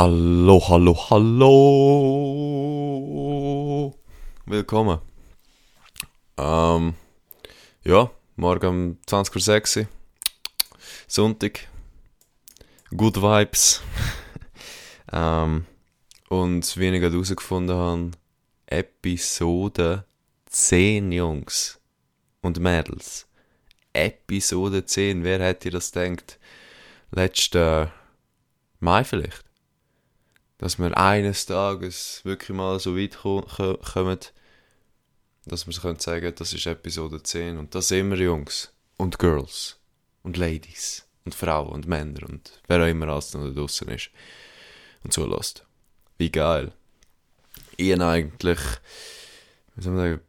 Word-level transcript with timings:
Hallo, 0.00 0.62
hallo, 0.68 0.94
hallo. 1.10 1.48
Willkommen. 4.46 5.00
Ähm, 6.36 6.94
ja, 7.82 8.08
morgen 8.36 8.66
um 8.68 8.96
20.06 9.08 9.80
Uhr. 9.80 9.88
Sonntag. 11.08 11.66
Good 12.96 13.16
Vibes. 13.16 13.82
ähm, 15.12 15.66
und 16.28 16.76
wie 16.76 16.90
ich 16.90 17.00
gerade 17.00 17.14
herausgefunden 17.14 17.76
habe, 17.76 18.12
Episode 18.66 20.04
10, 20.46 21.10
Jungs 21.10 21.80
und 22.40 22.60
Mädels. 22.60 23.26
Episode 23.92 24.84
10, 24.84 25.24
wer 25.24 25.40
hätte 25.40 25.70
das 25.70 25.90
gedacht? 25.90 26.38
Letzten 27.10 27.90
Mai 28.78 29.02
vielleicht? 29.02 29.47
Dass 30.58 30.78
wir 30.78 30.96
eines 30.96 31.46
Tages 31.46 32.20
wirklich 32.24 32.56
mal 32.56 32.78
so 32.80 32.96
weit 32.96 33.16
kommen, 33.16 34.18
dass 35.46 35.66
wir 35.66 35.72
sagen 35.72 35.98
können, 35.98 36.34
das 36.34 36.52
ist 36.52 36.66
Episode 36.66 37.22
10 37.22 37.56
und 37.56 37.74
das 37.74 37.88
sind 37.88 38.10
wir 38.10 38.18
Jungs 38.18 38.72
und 38.96 39.18
Girls 39.18 39.78
und 40.22 40.36
Ladies 40.36 41.06
und 41.24 41.34
Frauen 41.34 41.70
und 41.70 41.86
Männer 41.86 42.28
und 42.28 42.60
wer 42.66 42.82
auch 42.82 42.88
immer 42.88 43.08
alles 43.08 43.32
noch 43.34 43.48
draußen 43.54 43.88
ist 43.88 44.10
und 45.04 45.12
zulässt. 45.12 45.64
Wie 46.18 46.30
geil. 46.30 46.72
Ich 47.76 47.98
eigentlich, 47.98 48.58
wie 49.76 49.82
soll 49.82 49.92
man 49.92 50.10
sagen, 50.10 50.20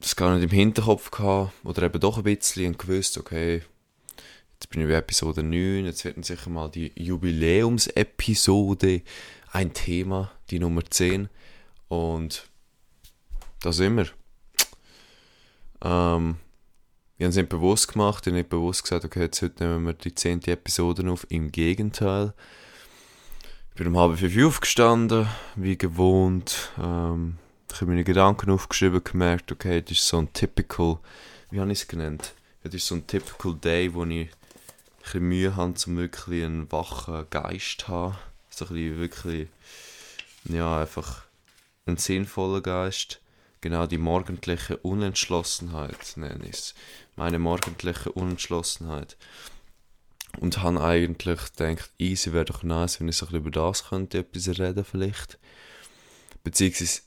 das 0.00 0.16
gar 0.16 0.34
nicht 0.34 0.44
im 0.44 0.50
Hinterkopf 0.50 1.10
gehabt 1.10 1.52
oder 1.64 1.82
eben 1.82 2.00
doch 2.00 2.16
ein 2.16 2.24
bisschen 2.24 2.68
und 2.72 2.78
gewusst, 2.78 3.18
okay, 3.18 3.62
Jetzt 4.56 4.70
bin 4.70 4.80
ich 4.80 4.88
bei 4.88 4.94
Episode 4.94 5.42
9. 5.42 5.84
Jetzt 5.84 6.02
wird 6.06 6.24
sicher 6.24 6.48
mal 6.48 6.70
die 6.70 6.90
Jubiläumsepisode 6.96 9.02
ein 9.52 9.74
Thema, 9.74 10.32
die 10.48 10.58
Nummer 10.58 10.82
10. 10.82 11.28
Und 11.88 12.48
da 13.60 13.72
sind 13.72 13.96
wir. 13.96 14.06
Ähm, 15.84 16.36
wir 17.18 17.26
haben 17.26 17.30
es 17.30 17.36
nicht 17.36 17.50
bewusst 17.50 17.92
gemacht. 17.92 18.22
Ich 18.22 18.28
habe 18.28 18.38
nicht 18.38 18.48
bewusst 18.48 18.82
gesagt, 18.82 19.04
okay, 19.04 19.24
jetzt 19.24 19.42
heute 19.42 19.62
nehmen 19.62 19.84
wir 19.84 19.92
die 19.92 20.14
10. 20.14 20.44
Episode 20.44 21.06
auf. 21.10 21.26
Im 21.28 21.52
Gegenteil. 21.52 22.32
Ich 23.72 23.76
bin 23.76 23.88
um 23.88 23.98
halb 23.98 24.18
fünf 24.18 24.42
aufgestanden, 24.42 25.26
wie 25.56 25.76
gewohnt. 25.76 26.72
Ähm, 26.82 27.36
ich 27.70 27.82
habe 27.82 27.90
meine 27.90 28.04
Gedanken 28.04 28.50
aufgeschrieben, 28.50 29.04
gemerkt, 29.04 29.52
okay, 29.52 29.82
das 29.82 29.98
ist 29.98 30.08
so 30.08 30.16
ein 30.16 30.32
typical, 30.32 30.98
wie 31.50 31.60
habe 31.60 31.70
ich 31.70 31.82
es 31.82 31.88
genannt? 31.88 32.32
Das 32.62 32.72
ist 32.72 32.86
so 32.86 32.94
ein 32.94 33.06
typical 33.06 33.54
Day, 33.54 33.92
wo 33.92 34.02
ich 34.06 34.30
bisschen 35.06 35.28
Mühe 35.28 35.56
habe, 35.56 35.74
um 35.86 35.96
wirklich 35.96 36.44
einen 36.44 36.70
wachen 36.70 37.26
Geist 37.30 37.80
zu 37.82 37.88
haben. 37.88 38.18
So 38.50 38.66
ein 38.66 38.74
bisschen 38.74 38.98
wirklich, 38.98 39.48
ja, 40.44 40.80
einfach 40.80 41.24
einen 41.86 41.96
sinnvollen 41.96 42.62
Geist. 42.62 43.20
Genau 43.60 43.86
die 43.86 43.98
morgendliche 43.98 44.76
Unentschlossenheit 44.78 46.16
nenne 46.16 46.44
ich 46.44 46.50
es. 46.50 46.74
Meine 47.16 47.38
morgendliche 47.38 48.12
Unentschlossenheit. 48.12 49.16
Und 50.38 50.62
habe 50.62 50.82
eigentlich 50.82 51.40
gedacht, 51.56 51.90
easy 51.98 52.32
wäre 52.32 52.44
doch 52.44 52.62
nice, 52.62 53.00
wenn 53.00 53.08
ich 53.08 53.16
so 53.16 53.26
ein 53.26 53.30
bisschen 53.30 53.46
über 53.46 53.50
das 53.50 53.88
könnte, 53.88 54.18
etwas 54.18 54.48
reden 54.58 54.84
vielleicht. 54.84 55.38
Beziehungsweise 56.44 57.00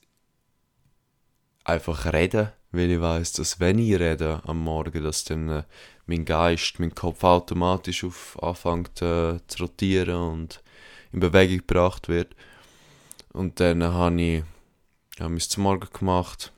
einfach 1.64 2.12
reden, 2.12 2.52
weil 2.72 2.90
ich 2.92 3.02
weiß, 3.02 3.34
dass 3.34 3.60
wenn 3.60 3.80
ich 3.80 4.00
rede 4.00 4.42
am 4.46 4.60
Morgen, 4.60 5.04
dass 5.04 5.24
dann 5.24 5.50
äh, 5.50 5.64
mein 6.10 6.26
Geist, 6.26 6.80
mein 6.80 6.94
Kopf 6.96 7.24
automatisch 7.24 8.04
auf 8.04 8.42
anfängt 8.42 9.02
äh, 9.02 9.40
zu 9.48 9.64
rotieren 9.64 10.16
und 10.16 10.64
in 11.12 11.20
Bewegung 11.20 11.60
gebracht 11.60 12.10
wird. 12.10 12.36
Und 13.32 13.60
dann 13.60 13.84
habe 13.84 14.22
ich 14.22 14.44
ja, 15.20 15.30
mein 15.30 15.40
zum 15.40 15.64
Morgen 15.64 15.88
gemacht. 15.94 16.52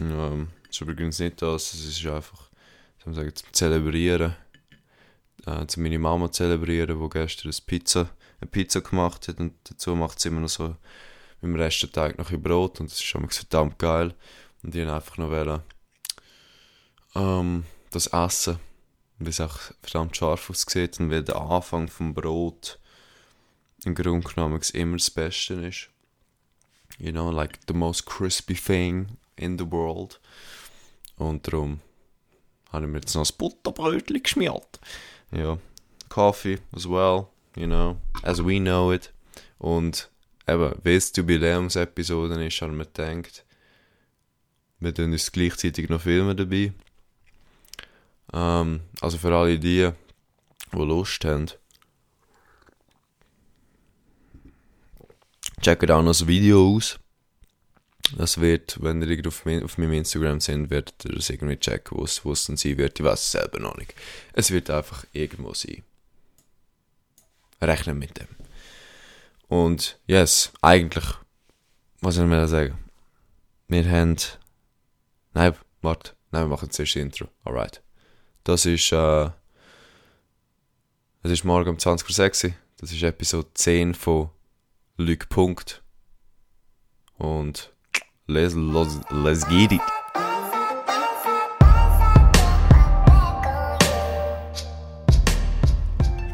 Ähm, 0.00 0.48
das 0.66 0.76
ist 0.76 0.80
übrigens 0.80 1.18
nicht 1.18 1.42
das, 1.42 1.74
es 1.74 1.84
ist 1.84 2.06
einfach, 2.06 2.48
zum 3.02 3.14
Zelebrieren. 3.52 4.36
Äh, 5.44 5.66
zu 5.66 5.80
meiner 5.80 5.98
Mama 5.98 6.30
zelebrieren, 6.30 6.98
die 6.98 7.10
gestern 7.10 7.50
eine 7.50 7.60
Pizza, 7.66 8.08
eine 8.40 8.50
Pizza 8.50 8.80
gemacht 8.80 9.26
hat 9.28 9.40
und 9.40 9.54
dazu 9.64 9.94
macht 9.96 10.20
sie 10.20 10.28
immer 10.28 10.40
noch 10.40 10.48
so 10.48 10.76
mit 11.40 11.50
dem 11.50 11.56
Rest 11.56 11.82
der 11.82 11.90
Tag 11.90 12.16
noch 12.16 12.30
ein 12.30 12.40
Brot 12.40 12.78
und 12.80 12.90
das 12.90 12.98
ist 12.98 13.04
schon 13.04 13.28
verdammt 13.28 13.78
geil. 13.78 14.14
Und 14.62 14.74
ich 14.74 14.80
wollte 14.80 14.94
einfach 14.94 15.18
noch 15.18 15.30
wollen, 15.30 15.62
ähm, 17.16 17.64
das 17.92 18.08
Essen, 18.08 18.58
wie 19.18 19.30
es 19.30 19.40
auch 19.40 19.58
verdammt 19.82 20.16
scharf 20.16 20.50
aussieht 20.50 20.98
und 21.00 21.10
wie 21.10 21.22
der 21.22 21.36
Anfang 21.36 21.88
vom 21.88 22.14
Brot 22.14 22.78
im 23.84 23.94
Grunde 23.94 24.28
genommen 24.28 24.60
immer 24.72 24.96
das 24.96 25.10
Beste 25.10 25.54
ist. 25.54 25.88
You 26.98 27.12
know, 27.12 27.30
like 27.30 27.58
the 27.66 27.74
most 27.74 28.06
crispy 28.06 28.54
thing 28.54 29.18
in 29.36 29.58
the 29.58 29.70
world. 29.70 30.20
Und 31.16 31.46
darum 31.46 31.80
habe 32.70 32.86
ich 32.86 32.92
mir 32.92 32.98
jetzt 32.98 33.14
noch 33.14 33.28
ein 33.28 33.36
Butterbrötchen 33.36 34.22
geschmiert. 34.22 34.80
Ja, 35.30 35.58
Coffee 36.08 36.58
as 36.72 36.88
well, 36.88 37.26
you 37.56 37.66
know, 37.66 37.96
as 38.22 38.44
we 38.44 38.58
know 38.58 38.92
it. 38.92 39.12
Und 39.58 40.10
eben, 40.46 40.74
wie 40.82 40.94
es 40.94 41.12
die 41.12 41.20
Jubiläumsepisode 41.20 42.44
ist, 42.44 42.60
haben 42.60 42.76
wir 42.76 42.86
gedacht, 42.86 43.44
wir 44.80 44.94
tun 44.94 45.12
uns 45.12 45.30
gleichzeitig 45.30 45.88
noch 45.88 46.02
Filme 46.02 46.34
dabei. 46.34 46.72
Ähm, 48.32 48.80
also 49.00 49.18
für 49.18 49.34
alle 49.34 49.58
die, 49.58 49.90
die 50.72 50.76
Lust 50.76 51.24
haben, 51.24 51.46
checkt 55.60 55.90
auch 55.90 56.02
noch 56.02 56.10
das 56.10 56.26
Video 56.26 56.76
aus. 56.76 56.98
Das 58.16 58.40
wird, 58.40 58.82
wenn 58.82 59.00
ihr 59.00 59.26
auf, 59.26 59.46
auf 59.46 59.78
meinem 59.78 59.92
Instagram 59.94 60.40
sind, 60.40 60.70
werdet 60.70 61.04
ihr 61.04 61.14
das 61.14 61.30
irgendwie 61.30 61.56
checken, 61.56 61.98
wo 61.98 62.04
es 62.32 62.46
dann 62.46 62.56
sein 62.56 62.76
wird. 62.76 62.98
Ich 62.98 63.04
weiß 63.04 63.20
es 63.20 63.32
selber 63.32 63.58
noch 63.58 63.76
nicht. 63.76 63.94
Es 64.34 64.50
wird 64.50 64.68
einfach 64.68 65.06
irgendwo 65.12 65.54
sein. 65.54 65.82
Rechnen 67.60 67.98
mit 67.98 68.18
dem. 68.18 68.28
Und 69.48 69.98
yes, 70.06 70.52
eigentlich, 70.60 71.04
was 72.00 72.16
soll 72.16 72.24
ich 72.24 72.30
mir 72.30 72.48
sagen? 72.48 72.78
Wir 73.68 73.88
haben. 73.90 74.16
Nein, 75.32 75.54
warte. 75.80 76.12
Nein, 76.30 76.44
wir 76.44 76.48
machen 76.48 76.70
zuerst 76.70 76.96
das 76.96 77.02
Intro. 77.02 77.28
Alright. 77.44 77.82
Das 78.44 78.66
ist, 78.66 78.90
äh, 78.90 79.30
es 81.22 81.30
ist 81.30 81.44
morgen 81.44 81.70
um 81.70 81.76
20.06 81.76 82.46
Uhr. 82.46 82.54
Das 82.78 82.90
ist 82.90 83.00
Episode 83.04 83.46
10 83.54 83.94
von 83.94 84.30
Luc 84.96 85.28
Punkt. 85.28 85.80
Und 87.18 87.72
let's, 88.26 88.54
let's, 88.54 88.98
let's 89.10 89.46
get 89.46 89.70
it. 89.70 89.80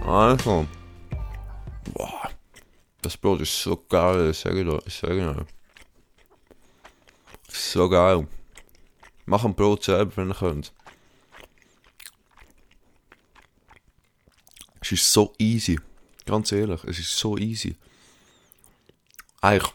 Also. 0.06 0.66
Boah. 1.92 2.30
Das 3.02 3.18
Brot 3.18 3.42
ist 3.42 3.62
so 3.62 3.84
geil, 3.86 4.30
ich 4.30 4.38
sage 4.38 4.64
dir. 4.64 4.80
Ich 4.86 4.94
sage 4.94 5.16
dir. 5.16 5.46
So 7.48 7.86
geil. 7.90 8.26
Mach 9.26 9.44
ein 9.44 9.54
Brot 9.54 9.84
selber, 9.84 10.16
wenn 10.16 10.30
ihr 10.30 10.34
könnt. 10.34 10.72
Es 14.90 14.92
ist 14.92 15.12
so 15.12 15.34
easy. 15.38 15.78
Ganz 16.24 16.50
ehrlich, 16.50 16.82
es 16.84 16.98
ist 16.98 17.14
so 17.14 17.36
easy. 17.36 17.76
Eigentlich 19.42 19.70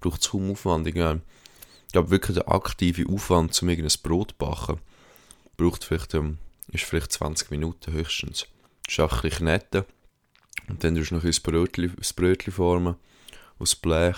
braucht 0.00 0.22
es 0.22 0.30
kaum 0.30 0.50
Aufwand. 0.50 0.86
Ich 0.86 0.94
glaube 0.94 2.10
wirklich 2.10 2.34
der 2.34 2.48
aktive 2.50 3.06
Aufwand, 3.12 3.60
um 3.60 3.68
irgendein 3.68 4.00
Brot 4.02 4.30
zu 4.30 4.36
backen, 4.38 4.80
braucht 5.58 5.84
vielleicht, 5.84 6.14
ähm, 6.14 6.38
ist 6.68 6.84
vielleicht 6.84 7.12
20 7.12 7.50
Minuten 7.50 7.92
höchstens. 7.92 8.46
Das 8.86 8.94
ist 8.94 9.00
auch 9.00 9.22
ein 9.22 9.30
kneten. 9.30 9.84
Und 10.66 10.82
dann 10.82 10.94
tust 10.94 11.10
du 11.10 11.16
noch 11.16 11.24
ein 11.24 11.36
Brötchen, 11.42 11.94
das 11.98 12.14
Brötchen 12.14 12.54
formen, 12.54 12.96
aus 13.58 13.74
Blech, 13.74 14.16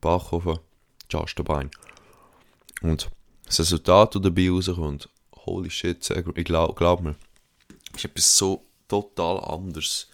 Backofen, 0.00 0.60
Chastenbein. 1.08 1.68
Und 2.80 3.10
das 3.46 3.58
Resultat, 3.58 4.14
das 4.14 4.22
dabei 4.22 4.50
rauskommt, 4.50 5.08
holy 5.34 5.68
shit, 5.68 6.08
ich 6.10 6.44
glaube 6.44 6.74
glaub 6.74 7.02
mir, 7.02 7.16
ist 7.94 8.04
etwas 8.04 8.36
so 8.36 8.64
total 8.92 9.40
anders, 9.40 10.08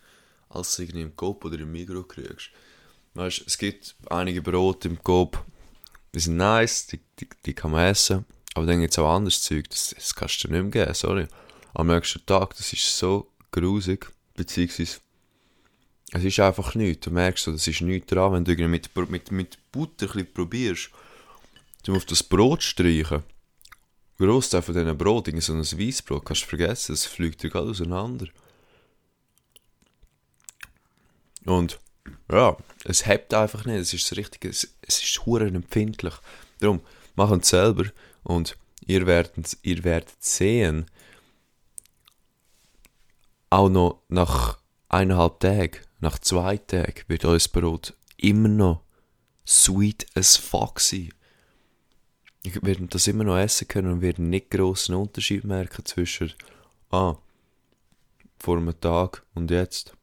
als 0.49 0.77
du 0.77 0.83
irgendwie 0.83 1.03
im 1.03 1.17
Coop 1.17 1.45
oder 1.45 1.59
im 1.59 1.73
Migros 1.73 2.07
kriegst. 2.07 2.51
Weißt, 3.15 3.43
es 3.45 3.59
gibt 3.59 3.97
einige 4.09 4.41
Brote 4.41 4.87
im 4.87 5.03
Coop, 5.03 5.45
die 6.15 6.21
sind 6.21 6.37
nice, 6.37 6.87
die, 6.87 7.01
die, 7.19 7.29
die 7.45 7.55
kann 7.55 7.73
man 7.73 7.91
essen, 7.91 8.25
aber 8.55 8.67
dann 8.67 8.81
gibt 8.81 8.93
es 8.93 8.99
auch 8.99 9.13
anderes 9.13 9.43
Zeug, 9.43 9.69
das, 9.71 9.95
das 9.97 10.15
kannst 10.15 10.45
du 10.45 10.49
nicht 10.49 10.63
mehr 10.63 10.85
geben, 10.85 10.95
sorry. 10.95 11.27
Am 11.75 11.89
nächsten 11.89 12.25
Tag, 12.25 12.57
das 12.57 12.73
ist 12.73 12.97
so 12.97 13.31
grusig, 13.51 14.07
beziehungsweise 14.35 15.01
es 16.13 16.25
ist 16.25 16.41
einfach 16.41 16.75
nichts. 16.75 17.05
Du 17.05 17.11
merkst 17.11 17.45
so, 17.45 17.53
das 17.53 17.67
ist 17.67 17.81
nichts 17.83 18.09
dran, 18.09 18.33
wenn 18.33 18.45
du 18.45 18.69
mit, 18.69 18.91
mit, 19.11 19.33
mit 19.33 19.59
Butter 19.73 20.09
ein 20.17 20.33
probierst, 20.33 20.91
du 21.85 21.97
auf 21.97 22.05
das 22.05 22.23
Brot 22.23 22.63
streichen. 22.63 23.25
Großteil 24.19 24.63
von 24.63 24.75
diesen 24.75 24.99
Brot, 24.99 25.27
so 25.41 25.53
ein 25.53 25.61
Weissbrot, 25.61 26.25
kannst 26.25 26.43
du 26.43 26.47
vergessen, 26.47 26.93
das 26.93 27.07
fliegt 27.07 27.43
dir 27.43 27.51
gerade 27.51 27.71
auseinander. 27.71 28.27
Und 31.49 31.81
ja, 32.31 32.57
es 32.85 33.07
hebt 33.07 33.33
einfach 33.33 33.65
nicht. 33.65 33.79
Es 33.79 33.95
ist 33.95 34.17
richtig, 34.17 34.45
es, 34.45 34.75
es 34.83 35.03
ist 35.03 35.25
huren 35.25 35.55
empfindlich. 35.55 36.15
Darum, 36.61 36.81
machen 37.17 37.41
es 37.41 37.49
selber 37.49 37.85
und 38.23 38.57
ihr 38.87 39.07
werdet, 39.07 39.57
ihr 39.63 39.83
werdet 39.83 40.23
sehen, 40.23 40.87
auch 43.51 43.71
noch 43.71 44.03
nach 44.09 44.59
eineinhalb 44.89 45.41
Tagen, 45.41 45.79
nach 46.01 46.19
zwei 46.19 46.59
Tagen, 46.59 47.03
wird 47.09 47.25
euer 47.25 47.41
Brot 47.53 47.95
immer 48.19 48.49
noch 48.49 48.83
sweet 49.47 50.07
as 50.15 50.37
fuck 50.37 50.81
sein. 50.81 51.15
Ich 52.43 52.63
werde 52.63 52.87
das 52.87 53.07
immer 53.07 53.25
noch 53.25 53.39
essen 53.39 53.69
können 53.69 53.93
und 53.93 54.01
werde 54.03 54.23
nicht 54.23 54.51
grossen 54.51 54.95
Unterschied 54.95 55.45
merken 55.45 55.85
zwischen, 55.85 56.33
ah, 56.91 57.17
vor 58.39 58.59
einem 58.59 58.79
Tag 58.79 59.25
und 59.35 59.51
jetzt. 59.51 59.98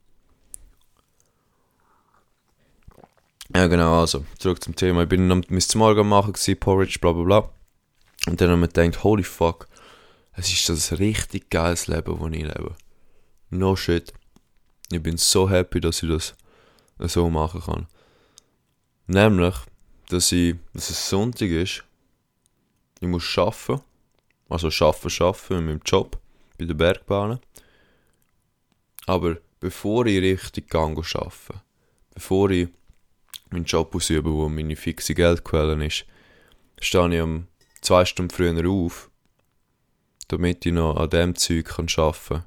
Ja, 3.53 3.67
genau, 3.67 3.99
also, 3.99 4.25
zurück 4.39 4.63
zum 4.63 4.75
Thema. 4.75 5.03
Ich 5.03 5.09
bin 5.09 5.31
am 5.31 5.43
Morgen 5.75 6.09
machen, 6.09 6.33
gewesen, 6.33 6.59
Porridge, 6.59 6.97
bla 6.99 7.11
bla 7.11 7.23
bla. 7.23 7.49
Und 8.27 8.41
dann 8.41 8.49
habe 8.49 8.57
ich 8.57 8.61
mir 8.61 8.67
gedacht, 8.85 9.03
holy 9.03 9.23
fuck, 9.23 9.67
es 10.33 10.51
ist 10.51 10.67
das 10.67 10.97
richtig 10.97 11.49
geiles 11.51 11.87
Leben, 11.87 12.17
das 12.19 12.31
ich 12.31 12.43
lebe. 12.43 12.75
No 13.51 13.75
shit. 13.75 14.11
Ich 14.91 15.01
bin 15.01 15.17
so 15.17 15.49
happy, 15.49 15.79
dass 15.79 16.01
ich 16.01 16.09
das 16.09 16.33
so 16.97 17.29
machen 17.29 17.61
kann. 17.61 17.87
Nämlich, 19.07 19.55
dass, 20.09 20.31
ich, 20.31 20.55
dass 20.73 20.89
es 20.89 21.09
Sonntag 21.09 21.49
ist. 21.49 21.83
Ich 22.99 23.07
muss 23.07 23.37
arbeiten. 23.37 23.83
Also 24.49 24.67
arbeiten, 24.67 25.23
arbeiten 25.23 25.53
in 25.53 25.65
meinem 25.65 25.81
Job 25.85 26.19
bei 26.57 26.65
der 26.65 26.73
Bergbahn. 26.73 27.39
Aber 29.05 29.37
bevor 29.59 30.07
ich 30.07 30.19
richtig 30.19 30.69
gehe 30.69 30.81
arbeiten, 30.81 31.61
bevor 32.13 32.49
ich 32.49 32.69
meinen 33.55 33.65
Job 33.65 33.95
ausübe, 33.95 34.31
wo 34.31 34.47
meine 34.49 34.75
fixe 34.75 35.13
Geldquelle 35.13 35.83
ist, 35.85 36.05
stehe 36.79 37.15
ich 37.15 37.21
um 37.21 37.47
zwei 37.81 38.05
Stunden 38.05 38.31
früher 38.31 38.69
auf, 38.69 39.09
damit 40.27 40.65
ich 40.65 40.73
noch 40.73 40.97
an 40.97 41.09
dem 41.09 41.35
Zeug 41.35 41.71
arbeiten 41.79 42.17
kann, 42.27 42.43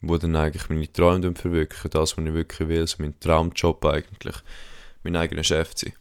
wo 0.00 0.18
dann 0.18 0.36
eigentlich 0.36 0.68
meine 0.68 0.92
Träume 0.92 1.34
verwirklichen, 1.34 1.90
das, 1.90 2.16
was 2.16 2.24
ich 2.24 2.34
wirklich 2.34 2.68
will, 2.68 2.86
so 2.86 2.96
mein 2.98 3.18
Traumjob 3.20 3.84
eigentlich, 3.84 4.36
mein 5.02 5.16
eigener 5.16 5.44
Chef 5.44 5.74
zu 5.74 5.86
sein. 5.86 5.94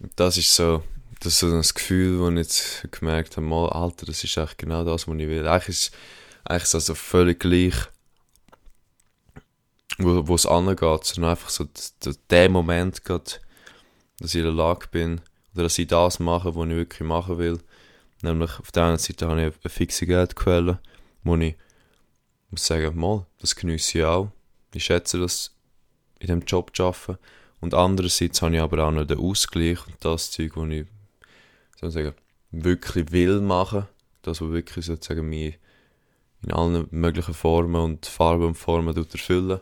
Und 0.00 0.12
das 0.16 0.36
ist 0.38 0.54
so, 0.54 0.82
das 1.20 1.34
ist 1.34 1.40
so 1.40 1.50
das 1.50 1.74
Gefühl, 1.74 2.18
wo 2.18 2.30
ich 2.30 2.36
jetzt 2.36 2.88
gemerkt 2.90 3.36
habe, 3.36 3.46
mal, 3.46 3.68
Alter, 3.68 4.06
das 4.06 4.24
ist 4.24 4.36
eigentlich 4.38 4.56
genau 4.56 4.84
das, 4.84 5.06
was 5.06 5.14
ich 5.16 5.28
will. 5.28 5.46
Eigentlich 5.46 5.68
ist, 5.68 5.94
eigentlich 6.44 6.62
ist 6.62 6.68
es 6.68 6.74
also 6.74 6.94
völlig 6.94 7.40
gleich, 7.40 7.74
wo, 10.00 10.28
wo 10.28 10.34
es 10.34 10.46
angeht, 10.46 11.04
sondern 11.04 11.30
einfach 11.30 11.50
so 11.50 11.66
der, 12.30 12.48
Moment 12.48 13.04
geht, 13.04 13.40
dass 14.18 14.34
ich 14.34 14.40
in 14.40 14.44
der 14.44 14.52
Lage 14.52 14.88
bin, 14.90 15.20
oder 15.54 15.64
dass 15.64 15.78
ich 15.78 15.86
das 15.86 16.18
mache, 16.18 16.54
was 16.54 16.68
ich 16.68 16.74
wirklich 16.74 17.08
machen 17.08 17.38
will. 17.38 17.58
Nämlich 18.22 18.58
auf 18.58 18.70
der 18.72 18.84
einen 18.84 18.98
Seite 18.98 19.28
habe 19.28 19.40
ich 19.40 19.54
eine 19.62 19.70
fixe 19.70 20.06
Geldquelle, 20.06 20.78
wo 21.22 21.36
ich 21.36 21.56
muss 22.50 22.66
sagen, 22.66 22.98
mal, 22.98 23.26
das 23.38 23.54
genieße 23.54 23.98
ich 23.98 24.04
auch. 24.04 24.30
Ich 24.74 24.84
schätze 24.84 25.18
das, 25.18 25.54
in 26.18 26.26
diesem 26.26 26.42
Job 26.42 26.74
zu 26.76 26.84
arbeiten. 26.84 27.18
Und 27.60 27.74
andererseits 27.74 28.42
habe 28.42 28.56
ich 28.56 28.60
aber 28.60 28.84
auch 28.84 28.90
noch 28.90 29.06
den 29.06 29.18
Ausgleich 29.18 29.86
und 29.86 29.96
das 30.00 30.30
Zeug, 30.30 30.52
das 30.54 30.68
ich 30.68 30.86
sozusagen 31.80 32.14
wirklich 32.50 33.12
will 33.12 33.40
machen. 33.40 33.86
Das, 34.22 34.40
was 34.40 34.50
wirklich 34.50 34.86
sozusagen 34.86 35.28
mich 35.28 35.58
in 36.42 36.52
allen 36.52 36.86
möglichen 36.90 37.34
Formen 37.34 37.80
und 37.80 38.06
Farben 38.06 38.48
und 38.48 38.54
Formen 38.54 38.96
erfüllen. 38.96 39.60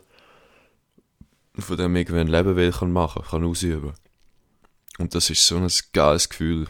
Von 1.61 1.77
dem 1.77 1.95
irgendwie 1.95 2.19
ein 2.19 2.27
Leben 2.27 2.55
will 2.55 2.71
kann 2.71 2.91
machen, 2.91 3.23
kann 3.23 3.43
ausüben. 3.43 3.93
Und 4.97 5.15
das 5.15 5.29
ist 5.29 5.45
so 5.45 5.57
ein 5.57 5.69
geiles 5.93 6.29
Gefühl. 6.29 6.67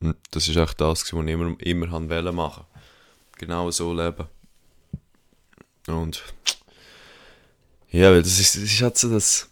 Und 0.00 0.16
das 0.30 0.48
ist 0.48 0.56
echt 0.56 0.80
das, 0.80 1.00
was 1.00 1.12
ich 1.12 1.14
immer, 1.14 1.60
immer 1.60 1.86
machen 1.86 2.08
wollte. 2.08 2.66
Genau 3.38 3.70
so 3.70 3.92
leben. 3.92 4.26
Und 5.86 6.22
ja, 7.90 8.10
weil 8.10 8.22
das 8.22 8.38
ist, 8.38 8.56
das 8.56 8.64
ist 8.64 8.82
halt 8.82 8.98
so 8.98 9.10
das, 9.10 9.48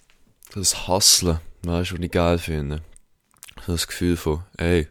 das 0.53 0.87
Hustlen, 0.87 1.41
weißt 1.63 1.91
du, 1.91 1.95
was 1.97 2.05
ich 2.05 2.11
geil 2.11 2.39
finde. 2.39 2.83
So 3.65 3.73
das 3.73 3.87
Gefühl 3.87 4.17
von, 4.17 4.45
ey, 4.59 4.89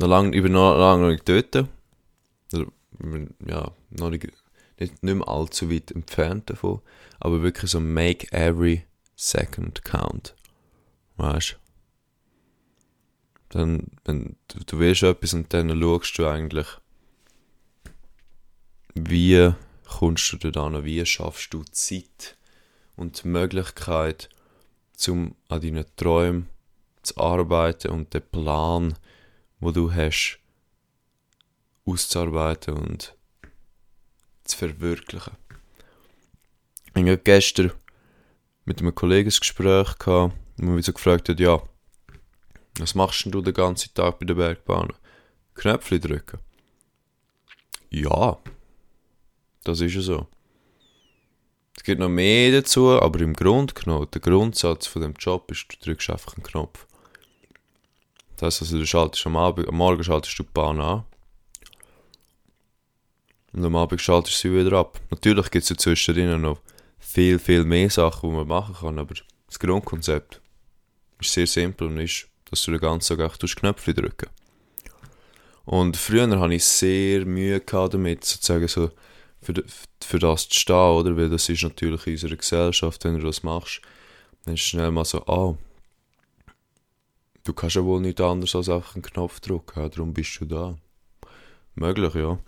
noch 0.00 0.06
lang, 0.06 0.32
ich 0.32 0.42
bin 0.42 0.52
noch 0.52 0.76
lange 0.78 1.02
noch 1.02 1.10
nicht 1.10 1.28
dort. 1.28 1.68
ja, 3.46 3.72
noch 3.90 4.10
nicht, 4.10 4.28
nicht, 4.80 5.02
nicht 5.02 5.14
mehr 5.14 5.28
allzu 5.28 5.70
weit 5.70 5.90
entfernt 5.90 6.50
davon. 6.50 6.80
Aber 7.20 7.42
wirklich 7.42 7.70
so 7.70 7.80
make 7.80 8.32
every 8.32 8.84
second 9.16 9.84
count. 9.84 10.34
Weißt 11.16 11.52
du? 11.52 11.56
Dann, 13.50 13.86
wenn 14.04 14.36
du, 14.48 14.58
du 14.64 14.78
willst 14.78 15.02
etwas 15.02 15.34
und 15.34 15.52
dann 15.52 15.80
schaust 15.80 16.18
du 16.18 16.26
eigentlich, 16.26 16.66
wie 18.94 19.52
kommst 19.86 20.32
du 20.32 20.50
da 20.50 20.66
an? 20.66 20.84
Wie 20.84 21.04
schaffst 21.06 21.54
du 21.54 21.64
Zeit 21.64 22.36
und 22.96 23.22
die 23.24 23.28
Möglichkeit, 23.28 24.28
um 25.08 25.34
an 25.48 25.60
deinen 25.60 25.86
Träumen 25.96 26.48
zu 27.02 27.16
arbeiten 27.16 27.90
und 27.90 28.12
den 28.12 28.22
Plan, 28.22 28.94
wo 29.60 29.70
du 29.70 29.92
hast, 29.92 30.40
auszuarbeiten 31.86 32.74
und 32.74 33.16
zu 34.48 34.56
verwirklichen. 34.56 35.36
Ich 36.94 37.02
hatte 37.02 37.18
gestern 37.18 37.72
mit 38.64 38.80
einem 38.80 38.94
Kollegen 38.94 39.28
ein 39.28 39.38
Gespräch 39.38 39.98
gehabt, 39.98 40.34
wo 40.56 40.70
mich 40.70 40.86
so 40.86 40.92
gefragt 40.92 41.28
hat, 41.28 41.40
ja, 41.40 41.62
was 42.78 42.94
machst 42.94 43.24
denn 43.24 43.32
du 43.32 43.40
den 43.40 43.54
ganzen 43.54 43.92
Tag 43.94 44.18
bei 44.18 44.26
der 44.26 44.34
Bergbahn? 44.34 44.92
Knöpfe 45.54 45.98
drücken. 45.98 46.38
Ja, 47.90 48.38
das 49.64 49.80
ist 49.80 49.94
ja 49.94 50.00
so. 50.00 50.26
Es 51.76 51.82
gibt 51.84 52.00
noch 52.00 52.08
mehr 52.08 52.52
dazu, 52.52 53.00
aber 53.00 53.20
im 53.20 53.34
Grunde 53.34 53.72
genommen, 53.74 54.08
der 54.12 54.20
Grundsatz 54.20 54.86
von 54.86 55.02
dem 55.02 55.14
Job 55.14 55.50
ist, 55.50 55.66
du 55.68 55.76
drückst 55.84 56.10
einfach 56.10 56.36
einen 56.36 56.42
Knopf. 56.42 56.86
Das 58.36 58.60
heisst 58.60 58.62
also, 58.62 58.78
du 58.78 58.86
schaltest 58.86 59.26
am, 59.26 59.36
Abend, 59.36 59.68
am 59.68 59.76
Morgen 59.76 60.04
schaltest 60.04 60.38
du 60.38 60.42
die 60.42 60.50
Bahn 60.52 60.80
an. 60.80 61.04
Und 63.58 63.64
am 63.64 63.74
Abend 63.74 64.00
schaltest 64.00 64.44
du 64.44 64.50
sie 64.50 64.54
wieder 64.54 64.78
ab. 64.78 65.00
Natürlich 65.10 65.50
gibt 65.50 65.64
es 65.64 65.68
dazwischen 65.68 66.40
noch 66.40 66.60
viel, 67.00 67.40
viel 67.40 67.64
mehr 67.64 67.90
Sachen, 67.90 68.30
die 68.30 68.36
man 68.36 68.46
machen 68.46 68.76
kann, 68.76 69.00
aber 69.00 69.16
das 69.48 69.58
Grundkonzept 69.58 70.40
ist 71.20 71.32
sehr 71.32 71.48
simpel 71.48 71.88
und 71.88 71.98
ist, 71.98 72.28
dass 72.48 72.62
du 72.62 72.70
den 72.70 72.78
ganzen 72.78 73.16
Tag 73.16 73.24
einfach 73.24 73.56
Knöpfe 73.56 73.94
drücken 73.94 74.28
Und 75.64 75.96
früher 75.96 76.38
hatte 76.38 76.54
ich 76.54 76.64
sehr 76.64 77.26
Mühe 77.26 77.58
damit, 77.58 78.24
sozusagen 78.24 78.68
so 78.68 78.92
für, 79.42 79.54
für 80.04 80.20
das 80.20 80.48
zu 80.48 80.60
stehen, 80.60 80.76
oder? 80.76 81.16
Weil 81.16 81.28
das 81.28 81.48
ist 81.48 81.64
natürlich 81.64 82.06
in 82.06 82.12
unserer 82.12 82.36
Gesellschaft, 82.36 83.04
wenn 83.04 83.18
du 83.18 83.26
das 83.26 83.42
machst, 83.42 83.82
dann 84.44 84.54
ist 84.54 84.60
schnell 84.60 84.92
mal 84.92 85.04
so, 85.04 85.26
ah, 85.26 85.58
du 87.42 87.52
kannst 87.52 87.74
ja 87.74 87.84
wohl 87.84 88.00
nicht 88.00 88.20
anders 88.20 88.54
als 88.54 88.68
einfach 88.68 88.94
einen 88.94 89.02
Knopf 89.02 89.40
drücken, 89.40 89.90
darum 89.90 90.14
bist 90.14 90.38
du 90.40 90.44
da. 90.44 90.76
Möglich, 91.74 92.14
ja. 92.14 92.38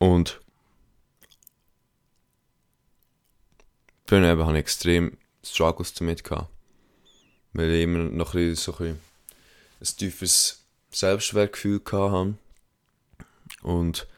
Und 0.00 0.40
früher 4.06 4.32
eben 4.32 4.42
habe 4.42 4.54
ich 4.54 4.60
extrem 4.60 5.18
Struggles 5.44 5.92
damit 5.92 6.24
gehabt. 6.24 6.48
Weil 7.52 7.70
ich 7.70 7.82
immer 7.82 7.98
noch 7.98 8.34
ein 8.34 8.54
so 8.54 8.74
ein, 8.78 8.98
ein 9.78 9.86
tiefes 9.98 10.64
Selbstwertgefühl 10.90 11.82
hatte. 11.92 12.34
Und 13.62 14.08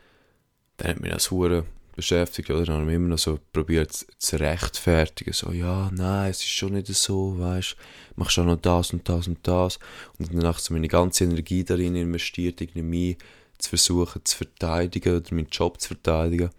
dann 0.77 0.89
hat 0.89 1.01
mich 1.01 1.11
das 1.11 1.31
Hure 1.33 1.67
beschäftigt, 1.97 2.51
oder? 2.51 2.65
Dann 2.65 2.77
haben 2.77 2.89
wir 2.89 2.95
immer 2.95 3.09
noch 3.09 3.19
so 3.19 3.41
probiert 3.53 3.93
zu 3.93 4.37
rechtfertigen. 4.37 5.33
So, 5.33 5.51
ja, 5.51 5.91
nein, 5.93 6.31
es 6.31 6.39
ist 6.39 6.51
schon 6.51 6.75
nicht 6.75 6.87
so, 6.87 7.39
weißt 7.41 7.73
du, 7.73 7.77
machst 8.21 8.39
auch 8.39 8.45
noch 8.45 8.61
das 8.61 8.93
und 8.93 9.09
das 9.09 9.27
und 9.27 9.47
das. 9.49 9.81
Und 10.19 10.33
danach 10.33 10.61
so 10.61 10.75
meine 10.75 10.89
ganze 10.89 11.25
Energie 11.25 11.65
darin 11.65 11.97
investiert, 11.97 12.61
irgendwie 12.61 12.83
mich 12.83 13.19
zu 13.63 13.71
versuchen 13.71 14.25
zu 14.25 14.37
verteidigen 14.37 15.17
oder 15.17 15.35
meinen 15.35 15.49
Job 15.51 15.81
zu 15.81 15.89
verteidigen. 15.89 16.51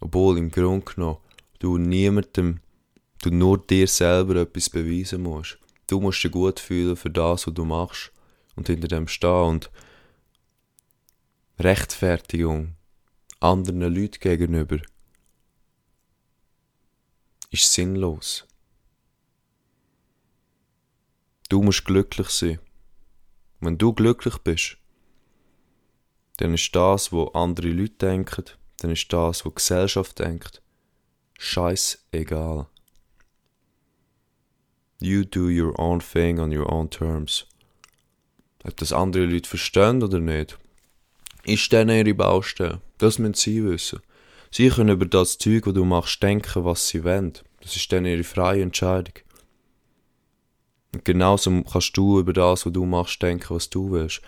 Obwohl 0.00 0.38
im 0.38 0.50
Grunde 0.50 0.84
genommen 0.92 1.18
du 1.58 1.78
niemandem, 1.78 2.60
du 3.22 3.30
nur 3.30 3.58
dir 3.58 3.86
selber 3.86 4.36
etwas 4.36 4.70
beweisen 4.70 5.22
musst. 5.22 5.58
Du 5.86 6.00
musst 6.00 6.22
dich 6.22 6.30
gut 6.30 6.60
fühlen 6.60 6.96
für 6.96 7.10
das, 7.10 7.46
was 7.46 7.54
du 7.54 7.64
machst 7.64 8.12
und 8.56 8.66
hinter 8.66 8.88
dem 8.88 9.08
stehen 9.08 9.44
und 9.44 9.70
Rechtfertigung 11.58 12.74
anderen 13.40 13.80
Leuten 13.80 14.20
gegenüber 14.20 14.78
ist 17.50 17.72
sinnlos. 17.72 18.46
Du 21.48 21.62
musst 21.62 21.84
glücklich 21.84 22.28
sein. 22.28 22.58
Wenn 23.60 23.78
du 23.78 23.92
glücklich 23.94 24.38
bist, 24.38 24.76
dann 26.38 26.54
ist 26.54 26.74
das, 26.74 27.12
was 27.12 27.34
andere 27.34 27.68
Leute 27.68 27.94
denken, 27.94 28.44
dann 28.78 28.92
ist 28.92 29.12
das, 29.12 29.44
was 29.44 29.52
die 29.52 29.54
Gesellschaft 29.54 30.18
denkt, 30.18 30.62
scheißegal. 31.38 32.66
You 35.00 35.24
do 35.24 35.48
your 35.48 35.78
own 35.78 36.00
thing 36.00 36.40
on 36.40 36.56
your 36.56 36.72
own 36.72 36.90
terms. 36.90 37.46
Ob 38.64 38.76
das 38.76 38.92
andere 38.92 39.26
Leute 39.26 39.48
verstehen 39.48 40.02
oder 40.02 40.18
nicht, 40.18 40.58
ist 41.44 41.72
dann 41.72 41.88
ihre 41.88 42.14
Baustelle. 42.14 42.80
Das 42.98 43.18
müssen 43.18 43.34
sie 43.34 43.64
wissen. 43.64 44.00
Sie 44.50 44.68
können 44.68 44.90
über 44.90 45.06
das 45.06 45.38
Zeug, 45.38 45.64
das 45.64 45.74
du 45.74 45.84
machst, 45.84 46.22
denken, 46.22 46.64
was 46.64 46.88
sie 46.88 47.04
wollen. 47.04 47.34
Das 47.60 47.76
ist 47.76 47.92
dann 47.92 48.06
ihre 48.06 48.24
freie 48.24 48.62
Entscheidung. 48.62 49.14
Und 50.92 51.04
genauso 51.04 51.62
kannst 51.62 51.96
du 51.96 52.18
über 52.20 52.32
das, 52.32 52.64
was 52.64 52.72
du 52.72 52.84
machst, 52.84 53.22
denken, 53.22 53.54
was 53.54 53.70
du 53.70 53.90
willst. 53.90 54.22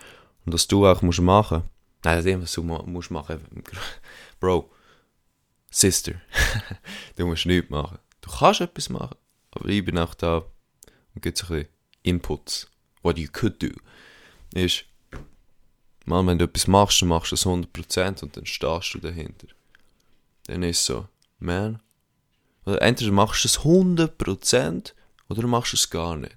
Und 0.44 0.52
was 0.54 0.68
du 0.68 0.86
auch 0.86 1.02
musst 1.02 1.20
machen. 1.20 1.64
Nein, 2.02 2.24
das 2.24 2.42
was 2.42 2.52
du 2.52 2.62
musst 2.62 3.10
machen. 3.10 3.40
Bro, 4.40 4.70
Sister, 5.70 6.14
du 7.16 7.26
musst 7.26 7.46
nichts 7.46 7.70
machen. 7.70 7.98
Du 8.20 8.30
kannst 8.30 8.60
etwas 8.60 8.88
machen, 8.88 9.16
aber 9.52 9.68
ich 9.68 9.84
bin 9.84 9.98
auch 9.98 10.14
da 10.14 10.44
und 11.14 11.22
gibt 11.22 11.38
so 11.38 11.46
ein 11.46 11.60
bisschen 11.60 11.68
Inputs. 12.02 12.68
What 13.02 13.18
you 13.18 13.28
could 13.32 13.62
do. 13.62 13.70
Ist, 14.54 14.84
mal, 16.04 16.26
wenn 16.26 16.38
du 16.38 16.44
etwas 16.44 16.66
machst, 16.66 17.00
dann 17.00 17.08
machst 17.08 17.32
du 17.32 17.34
es 17.34 17.46
100% 17.46 18.22
und 18.22 18.36
dann 18.36 18.46
stehst 18.46 18.94
du 18.94 18.98
dahinter. 18.98 19.48
Dann 20.46 20.62
ist 20.62 20.84
so, 20.84 21.06
man, 21.38 21.80
oder 22.64 22.82
entweder 22.82 23.12
machst 23.12 23.44
du 23.44 23.48
es 23.48 23.60
100% 23.60 24.92
oder 25.28 25.42
du 25.42 25.48
machst 25.48 25.74
es 25.74 25.88
gar 25.88 26.16
nicht. 26.16 26.36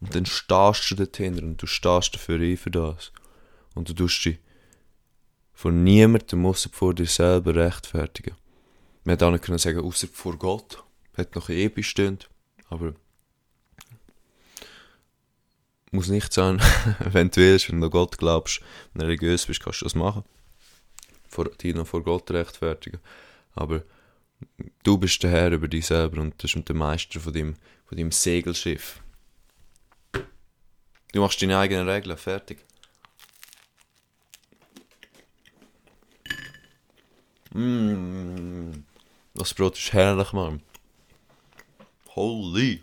Und 0.00 0.14
dann 0.14 0.26
stehst 0.26 0.90
du 0.90 0.94
dahinter 0.94 1.42
und 1.42 1.60
du 1.60 1.66
stehst 1.66 2.14
dafür 2.14 2.40
ein 2.40 2.56
für 2.56 2.70
das. 2.70 3.12
Und 3.74 3.88
du 3.88 3.94
tust 3.94 4.24
dich 4.24 4.38
von 5.52 5.84
niemandem 5.84 6.46
außer 6.46 6.70
vor 6.72 6.94
dir 6.94 7.06
selber 7.06 7.54
rechtfertigen. 7.54 8.34
Man 9.04 9.14
hätte 9.14 9.26
auch 9.26 9.30
nicht 9.30 9.60
sagen, 9.60 9.80
außer 9.80 10.08
vor 10.08 10.36
Gott. 10.38 10.82
Hat 11.16 11.34
noch 11.34 11.50
eh 11.50 11.68
bestimmt. 11.68 12.30
Aber 12.68 12.94
muss 15.90 16.08
nicht 16.08 16.32
sein, 16.32 16.60
wenn 17.00 17.30
du 17.30 17.36
willst, 17.36 17.70
wenn 17.70 17.80
du 17.80 17.86
an 17.86 17.90
Gott 17.90 18.18
glaubst, 18.18 18.60
wenn 18.92 19.00
du 19.00 19.06
religiös 19.06 19.46
bist, 19.46 19.62
kannst 19.62 19.80
du 19.80 19.84
das 19.84 19.94
machen. 19.94 20.24
Vor, 21.28 21.46
dich 21.46 21.74
noch 21.74 21.86
vor 21.86 22.02
Gott 22.02 22.30
rechtfertigen. 22.30 23.00
Aber 23.54 23.82
du 24.82 24.98
bist 24.98 25.22
der 25.22 25.30
Herr 25.30 25.52
über 25.52 25.68
dich 25.68 25.86
selber 25.86 26.20
und 26.20 26.42
du 26.42 26.48
bist 26.48 26.68
der 26.68 26.76
Meister 26.76 27.20
von 27.20 27.32
deinem, 27.32 27.54
von 27.84 27.98
deinem 27.98 28.12
Segelschiff. 28.12 29.02
Du 31.12 31.20
machst 31.20 31.42
deine 31.42 31.58
eigenen 31.58 31.88
Regeln, 31.88 32.16
fertig. 32.16 32.64
Mmh, 37.52 38.84
das 39.34 39.54
Brot 39.54 39.76
ist 39.76 39.92
herrlich, 39.92 40.32
Mann. 40.32 40.62
Holy. 42.14 42.82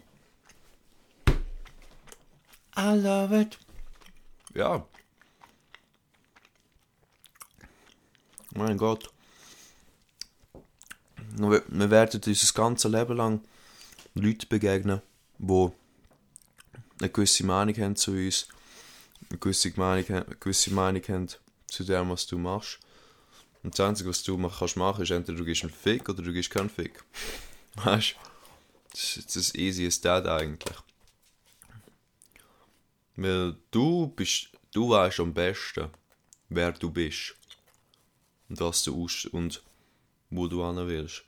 I 2.77 2.95
love 2.95 3.39
it. 3.39 3.57
Ja. 4.53 4.85
Mein 8.53 8.77
Gott. 8.77 9.09
Wir, 11.37 11.89
werden 11.89 12.21
unser 12.25 12.53
ganzes 12.53 12.91
Leben 12.91 13.15
lang 13.15 13.41
Leute 14.15 14.47
begegnen, 14.47 15.01
die 15.37 15.69
eine 16.99 17.09
gewisse 17.09 17.45
Meinung 17.45 17.75
haben 17.77 17.95
zu 17.95 18.11
uns, 18.11 18.47
eine 19.29 19.37
gewisse 19.37 19.71
Meinung, 19.75 20.09
eine 20.09 20.35
gewisse 20.39 20.73
Meinung 20.73 21.03
haben 21.03 21.27
zu 21.67 21.83
dem, 21.83 22.09
was 22.09 22.25
du 22.25 22.37
machst. 22.37 22.79
Und 23.67 23.77
das 23.77 23.85
Einzige, 23.85 24.09
was 24.09 24.23
du 24.23 24.37
kannst 24.47 24.77
machen, 24.77 25.03
ist 25.03 25.11
entweder 25.11 25.39
du 25.39 25.43
gehst 25.43 25.63
einen 25.63 25.73
Fick 25.73 26.07
oder 26.07 26.23
du 26.23 26.31
gehst 26.31 26.49
keinen 26.49 26.69
Fick. 26.69 27.03
Weißt 27.75 28.13
du? 28.13 28.29
Das 28.91 29.17
ist 29.17 29.35
das 29.35 29.55
easy 29.55 29.85
as 29.85 29.99
that 29.99 30.25
eigentlich. 30.25 30.77
Weil 33.17 33.57
du 33.69 34.07
bist, 34.07 34.51
du 34.71 34.91
weißt 34.91 35.19
am 35.19 35.33
besten, 35.33 35.89
wer 36.47 36.71
du 36.71 36.89
bist. 36.89 37.35
Und 38.47 38.57
was 38.61 38.85
du 38.85 39.03
aus 39.03 39.25
und 39.25 39.61
wo 40.29 40.47
du 40.47 40.65
hin 40.65 40.87
willst. 40.87 41.25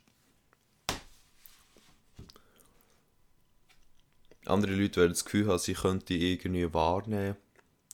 Andere 4.46 4.72
Leute 4.72 5.02
werden 5.02 5.12
das 5.12 5.26
Gefühl 5.26 5.46
haben, 5.46 5.58
sie 5.58 5.74
könnten 5.74 6.06
dich 6.06 6.22
irgendwie 6.22 6.72
wahrnehmen. 6.72 7.36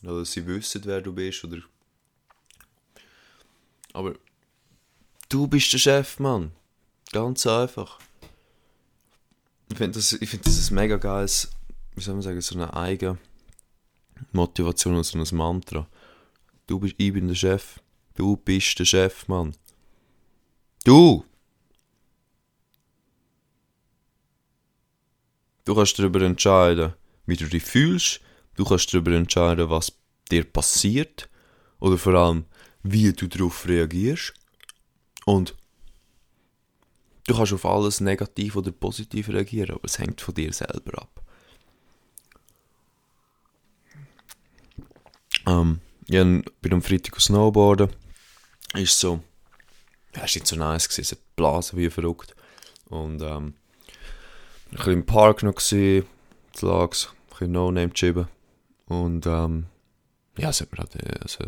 Oder 0.03 0.23
sie 0.23 0.47
wissen, 0.47 0.85
wer 0.85 1.01
du 1.01 1.11
bist. 1.11 1.43
Oder 1.43 1.63
Aber 3.91 4.15
du 5.29 5.47
bist 5.47 5.71
der 5.73 5.77
Chef, 5.77 6.19
Mann. 6.19 6.51
Ganz 7.11 7.45
einfach. 7.47 7.99
Ich 9.69 9.77
finde 9.77 9.99
das, 9.99 10.09
find 10.09 10.45
das 10.45 10.71
ein 10.71 10.75
mega 10.75 10.97
geiles, 10.97 11.49
wie 11.95 12.01
soll 12.01 12.15
man 12.15 12.23
sagen, 12.23 12.41
so 12.41 12.55
eine 12.55 12.73
eigene 12.73 13.17
Motivation 14.31 14.95
und 14.95 15.03
so 15.03 15.17
ein 15.17 15.37
Mantra. 15.37 15.87
Du 16.65 16.79
bist, 16.79 16.95
ich 16.97 17.13
bin 17.13 17.27
der 17.27 17.35
Chef. 17.35 17.79
Du 18.15 18.35
bist 18.37 18.77
der 18.79 18.85
Chef, 18.85 19.27
Mann. 19.27 19.53
Du! 20.83 21.23
Du 25.65 25.75
kannst 25.75 25.99
darüber 25.99 26.21
entscheiden, 26.21 26.93
wie 27.25 27.35
du 27.35 27.45
dich 27.45 27.63
fühlst. 27.63 28.21
Du 28.55 28.63
kannst 28.63 28.93
darüber 28.93 29.11
entscheiden, 29.11 29.69
was 29.69 29.91
dir 30.31 30.45
passiert. 30.45 31.29
Oder 31.79 31.97
vor 31.97 32.13
allem, 32.13 32.45
wie 32.83 33.11
du 33.11 33.27
darauf 33.27 33.67
reagierst. 33.67 34.33
Und 35.27 35.55
du 37.27 37.35
kannst 37.35 37.51
auf 37.51 37.65
alles 37.65 37.99
negativ 37.99 38.55
oder 38.55 38.71
positiv 38.71 39.27
reagieren, 39.27 39.71
aber 39.75 39.83
es 39.83 39.99
hängt 39.99 40.21
von 40.21 40.33
dir 40.33 40.53
selber 40.53 41.01
ab. 41.01 41.21
Ähm, 45.45 45.81
ich 46.07 46.13
bin 46.61 46.73
am 46.73 46.81
Freitag 46.81 47.19
Snowboarden. 47.19 47.89
Ist 48.75 48.97
so, 49.01 49.21
ja, 50.15 50.23
ist 50.23 50.35
nicht 50.35 50.47
so 50.47 50.55
nice 50.55 50.87
gewesen, 50.87 51.01
es 51.01 51.11
hat 51.11 51.35
Blasen 51.35 51.77
wie 51.77 51.89
verrückt. 51.89 52.33
Und 52.85 53.21
ähm, 53.21 53.55
ein 54.71 54.77
bisschen 54.77 54.93
im 54.93 55.05
Park 55.05 55.43
noch 55.43 55.55
gesehen, 55.55 56.05
Lags, 56.61 57.09
ein 57.09 57.29
bisschen 57.31 57.51
No-Name 57.51 57.91
chippen. 57.91 58.29
Und 58.85 59.25
ähm, 59.25 59.65
ja, 60.37 60.51
es 60.51 60.61
hat 60.61 60.71
mir 60.71 60.77
halt, 60.77 61.21
also, 61.21 61.43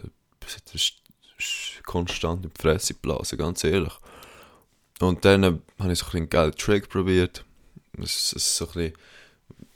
es 0.46 0.56
hat 0.58 0.68
konstant 1.90 2.46
in 2.46 2.52
die 2.56 2.62
Fresse 2.62 2.94
geblasen, 2.94 3.38
ganz 3.38 3.64
ehrlich. 3.64 3.94
Und 5.00 5.26
dann 5.26 5.44
äh, 5.44 5.58
habe 5.80 5.92
ich 5.92 6.00
so 6.00 6.06
ein 6.08 6.18
einen 6.18 6.30
geilen 6.30 6.56
Trick 6.56 6.90
probiert. 6.90 7.44
Es 7.98 8.34
ist 8.34 8.56
so 8.56 8.66
ein 8.68 8.74
bisschen, 8.74 8.94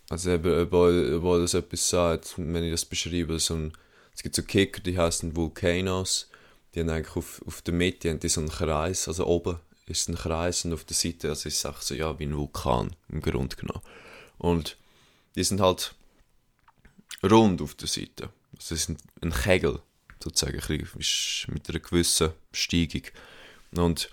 also 0.10 0.32
eben, 0.32 0.67
obwohl, 0.67 1.41
das 1.41 1.53
etwas 1.53 1.89
sagt, 1.89 2.36
wenn 2.38 2.63
ich 2.63 2.72
das 2.72 2.86
beschreibe, 2.86 3.39
so 3.39 3.55
ein 3.55 3.74
es 4.15 4.22
gibt 4.22 4.36
so 4.36 4.43
Kicker, 4.43 4.82
die 4.82 4.98
heißen 4.98 5.36
Volcanoes. 5.36 6.29
Die 6.74 6.79
haben 6.79 6.89
eigentlich 6.89 7.15
auf, 7.15 7.41
auf 7.46 7.62
der 7.62 7.74
Mitte 7.74 8.13
die 8.15 8.29
so 8.29 8.41
einen 8.41 8.50
Kreis, 8.50 9.08
also 9.08 9.25
oben 9.25 9.60
ist 9.86 10.08
ein 10.08 10.15
Kreis 10.15 10.65
und 10.65 10.74
auf 10.74 10.86
der 10.86 10.96
Seite 10.96 11.29
also 11.29 11.50
ist 11.50 11.65
es 11.65 11.88
so, 11.88 11.93
ja, 11.93 12.17
wie 12.17 12.25
ein 12.25 12.38
Vulkan 12.38 12.96
im 13.10 13.22
Grunde 13.22 13.55
genommen. 13.55 13.82
Und 14.38 14.77
die 15.36 15.43
sind 15.43 15.62
halt 15.62 15.93
rund 17.24 17.62
auf 17.62 17.75
der 17.75 17.88
Seite. 17.88 18.29
Also 18.55 18.75
es 18.75 18.89
ist 18.89 18.96
ein, 19.22 19.32
Kegel, 19.32 19.82
sozusagen, 20.24 20.62
mit 21.48 21.70
einer 21.70 21.80
gewissen 21.80 22.32
Steigung. 22.51 23.03
Und 23.75 24.10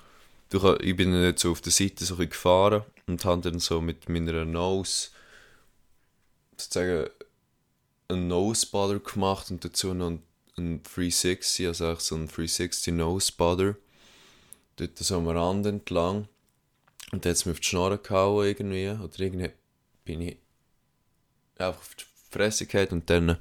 ich 0.81 0.97
bin 0.97 1.12
dann 1.12 1.37
so 1.37 1.52
auf 1.52 1.61
der 1.61 1.73
Seite 1.73 2.05
so 2.05 2.17
gefahren 2.17 2.83
und 3.07 3.25
habe 3.25 3.43
dann 3.43 3.61
so 3.61 3.81
mit 3.81 4.09
meiner 4.09 4.45
Nose 4.45 5.11
sozusagen 6.57 7.09
einen 8.09 8.29
Nosebudder 8.29 8.99
gemacht 8.99 9.50
und 9.50 9.64
dazu 9.64 9.95
noch 9.95 10.19
einen, 10.57 10.83
360, 10.83 11.69
also 11.69 11.87
eigentlich 11.87 12.00
so 12.00 12.14
einen 12.17 12.26
360 12.29 12.95
Nosebudder. 12.95 13.76
Dort 14.76 14.99
so 14.99 15.17
am 15.17 15.29
Rand 15.29 15.67
entlang. 15.67 16.29
Und 17.12 17.25
dann 17.25 17.31
hat 17.31 17.37
es 17.37 17.47
mir 17.47 17.52
auf 17.52 17.61
die 17.61 17.67
Schnorre 17.67 17.99
gehauen 17.99 18.47
irgendwie. 18.47 18.90
Oder 18.90 19.21
irgendwie 19.21 19.50
bin 20.05 20.21
ich 20.21 20.37
einfach 21.57 21.81
auf 21.81 21.95
die 21.95 22.05
Fresse 22.31 22.67
gehabt 22.67 22.93
und 22.93 23.09
dann 23.09 23.38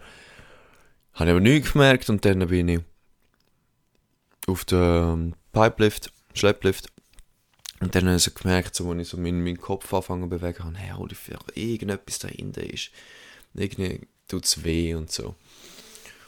habe 1.19 1.29
ich 1.29 1.31
aber 1.31 1.41
nichts 1.41 1.73
gemerkt 1.73 2.09
und 2.09 2.23
dann 2.23 2.47
bin 2.47 2.67
ich 2.69 2.79
auf 4.47 4.65
den 4.65 5.35
Pipelift, 5.51 6.11
Schlepplift 6.33 6.89
und 7.81 7.95
dann 7.95 8.05
habe 8.07 8.17
ich 8.17 8.23
so 8.23 8.31
gemerkt, 8.31 8.75
so, 8.75 8.89
als 8.91 9.01
ich 9.01 9.07
so 9.09 9.17
meinen, 9.17 9.43
meinen 9.43 9.59
Kopf 9.59 9.93
anfangen 9.93 10.23
zu 10.23 10.29
bewegen 10.29 10.63
habe, 10.63 10.77
hey, 10.77 10.91
holy 10.91 11.15
fuck, 11.15 11.55
irgendetwas 11.55 12.19
da 12.19 12.27
hinten 12.27 12.61
ist. 12.61 12.91
Irgendwie 13.53 14.07
tut 14.27 14.45
es 14.45 14.63
weh 14.63 14.95
und 14.95 15.11
so. 15.11 15.35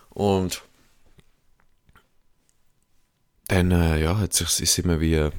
Und 0.10 0.62
dann 3.48 3.72
äh, 3.72 4.02
ja, 4.02 4.18
hat 4.18 4.34
sich, 4.34 4.62
ist 4.62 4.80
immer 4.80 5.02
wie, 5.02 5.30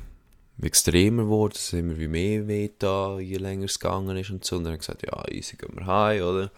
wie 0.58 0.66
extremer 0.66 1.24
geworden, 1.24 1.54
es 1.56 1.64
ist 1.64 1.72
immer 1.72 1.98
wie 1.98 2.08
mehr 2.08 2.46
weh 2.46 2.70
da, 2.78 3.18
je 3.18 3.38
länger 3.38 3.64
es 3.64 3.78
gegangen 3.78 4.16
ist 4.16 4.30
und 4.30 4.44
so. 4.44 4.56
Und 4.56 4.64
dann 4.64 4.72
habe 4.72 4.80
ich 4.82 4.86
gesagt, 4.86 5.02
ja, 5.02 5.28
easy, 5.30 5.56
gehen 5.56 5.76
wir 5.76 5.86
heim, 5.86 6.22
oder? 6.22 6.52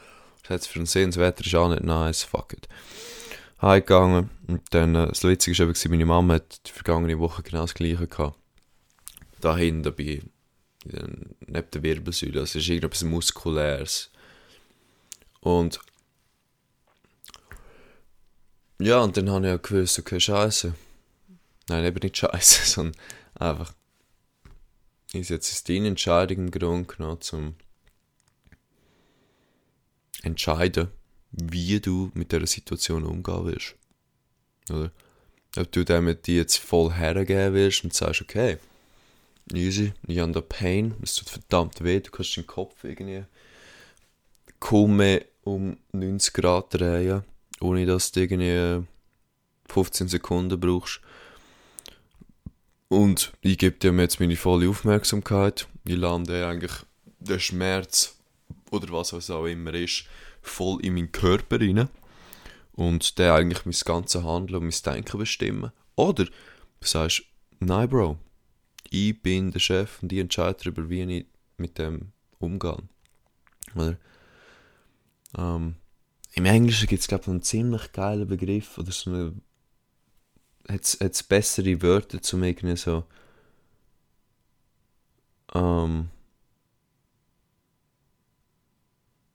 Das 0.46 0.66
für 0.66 0.78
den 0.78 0.86
Sinn, 0.86 1.10
das 1.10 1.18
Wetter 1.18 1.44
ist 1.44 1.54
auch 1.54 1.70
nicht 1.70 1.82
nice, 1.82 2.22
fuck 2.22 2.52
it. 2.52 2.68
heimgegangen 3.60 4.30
und 4.46 4.62
dann, 4.70 4.94
äh, 4.94 5.08
das 5.08 5.24
Witzige 5.24 5.58
war 5.58 5.68
eben, 5.68 5.90
meine 5.90 6.06
Mama 6.06 6.34
hat 6.34 6.66
die 6.66 6.72
vergangene 6.72 7.18
Woche 7.18 7.42
genau 7.42 7.62
das 7.62 7.74
gleiche 7.74 8.06
gehabt. 8.06 8.38
Da 9.40 9.56
hinten 9.56 9.94
bei, 9.94 10.22
neben 10.84 11.70
der 11.70 11.82
Wirbelsäule, 11.82 12.40
also 12.40 12.58
es 12.58 12.64
ist 12.64 12.68
irgendetwas 12.68 13.04
Muskuläres. 13.04 14.10
Und 15.40 15.80
ja, 18.78 19.00
und 19.00 19.16
dann 19.16 19.30
habe 19.30 19.46
ich 19.46 19.54
auch 19.54 19.62
gewusst, 19.62 19.98
okay, 19.98 20.20
scheiße. 20.20 20.74
Nein, 21.68 21.84
eben 21.84 22.00
nicht 22.02 22.18
scheiße, 22.18 22.66
sondern 22.70 23.00
einfach, 23.38 23.72
ist 25.12 25.30
jetzt 25.30 25.68
deine 25.68 25.88
Entscheidung 25.88 26.38
im 26.38 26.50
Grunde 26.50 26.94
genommen, 26.94 27.20
zum 27.20 27.54
entscheiden, 30.24 30.88
wie 31.30 31.80
du 31.80 32.10
mit 32.14 32.32
dieser 32.32 32.46
Situation 32.46 33.04
umgehen 33.04 33.44
willst. 33.44 33.74
Oder? 34.70 34.90
Ob 35.56 35.70
du 35.70 35.84
damit 35.84 36.26
die 36.26 36.36
jetzt 36.36 36.56
voll 36.56 36.92
hergeben 36.92 37.54
willst 37.54 37.84
und 37.84 37.94
sagst, 37.94 38.22
okay, 38.22 38.58
easy, 39.52 39.92
ich 40.06 40.18
habe 40.18 40.32
da 40.32 40.40
Pain, 40.40 40.94
es 41.02 41.16
tut 41.16 41.30
verdammt 41.30 41.82
weh, 41.84 42.00
du 42.00 42.10
kannst 42.10 42.36
den 42.36 42.46
Kopf 42.46 42.82
irgendwie 42.82 43.24
kaum 44.58 44.96
mehr 44.96 45.24
um 45.42 45.76
90 45.92 46.32
Grad 46.32 46.74
drehen, 46.74 47.22
ohne 47.60 47.86
dass 47.86 48.12
du 48.12 48.20
irgendwie 48.20 48.86
15 49.68 50.08
Sekunden 50.08 50.58
brauchst. 50.58 51.00
Und 52.88 53.32
ich 53.40 53.58
gebe 53.58 53.76
dir 53.76 53.92
jetzt 54.00 54.20
meine 54.20 54.36
volle 54.36 54.68
Aufmerksamkeit. 54.68 55.66
Ich 55.84 55.96
lande 55.96 56.46
eigentlich 56.46 56.72
den 57.18 57.40
Schmerz 57.40 58.13
oder 58.74 58.92
was 58.92 59.30
auch 59.30 59.46
immer 59.46 59.74
ist, 59.74 60.04
voll 60.42 60.84
in 60.84 60.94
meinen 60.94 61.12
Körper 61.12 61.60
rein. 61.60 61.88
Und 62.72 63.18
der 63.18 63.34
eigentlich 63.34 63.64
mein 63.64 63.74
ganzes 63.84 64.24
Handeln 64.24 64.62
und 64.62 64.64
mein 64.64 64.94
Denken 64.94 65.18
bestimmen. 65.18 65.70
Oder 65.94 66.24
du 66.24 66.32
sagst, 66.80 67.22
nein, 67.60 67.88
Bro, 67.88 68.18
ich 68.90 69.20
bin 69.22 69.52
der 69.52 69.60
Chef 69.60 70.02
und 70.02 70.12
ich 70.12 70.18
entscheide 70.18 70.58
darüber, 70.58 70.88
wie 70.88 71.02
ich 71.02 71.26
mit 71.56 71.78
dem 71.78 72.12
umgehe. 72.38 72.78
Oder? 73.74 73.96
Ähm, 75.36 75.76
Im 76.32 76.44
Englischen 76.44 76.86
gibt 76.86 77.00
es, 77.00 77.08
glaube 77.08 77.22
ich, 77.22 77.28
einen 77.28 77.42
ziemlich 77.42 77.92
geilen 77.92 78.26
Begriff 78.26 78.78
oder 78.78 78.92
so 78.92 79.10
eine. 79.10 79.34
Hat 80.68 80.82
es 81.00 81.22
bessere 81.22 81.82
Wörter 81.82 82.22
zum 82.22 82.42
irgendwie 82.42 82.76
so. 82.76 83.04
Ähm, 85.54 86.08